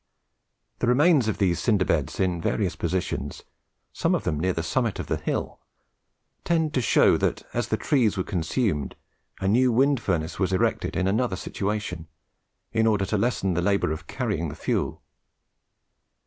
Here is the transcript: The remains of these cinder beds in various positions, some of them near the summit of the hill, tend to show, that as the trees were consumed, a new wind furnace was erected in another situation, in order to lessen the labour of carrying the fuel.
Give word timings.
The 0.79 0.87
remains 0.87 1.27
of 1.27 1.37
these 1.37 1.59
cinder 1.59 1.85
beds 1.85 2.19
in 2.19 2.41
various 2.41 2.75
positions, 2.75 3.43
some 3.93 4.15
of 4.15 4.23
them 4.23 4.39
near 4.39 4.51
the 4.51 4.63
summit 4.63 4.97
of 4.97 5.05
the 5.05 5.17
hill, 5.17 5.59
tend 6.43 6.73
to 6.73 6.81
show, 6.81 7.17
that 7.17 7.43
as 7.53 7.67
the 7.67 7.77
trees 7.77 8.17
were 8.17 8.23
consumed, 8.23 8.95
a 9.41 9.47
new 9.47 9.71
wind 9.71 9.99
furnace 10.01 10.39
was 10.39 10.53
erected 10.53 10.95
in 10.95 11.05
another 11.07 11.35
situation, 11.35 12.07
in 12.71 12.87
order 12.87 13.05
to 13.05 13.17
lessen 13.19 13.53
the 13.53 13.61
labour 13.61 13.91
of 13.91 14.07
carrying 14.07 14.49
the 14.49 14.55
fuel. 14.55 15.03